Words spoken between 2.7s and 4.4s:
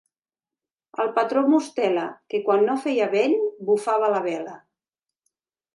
no feia vent, bufava a la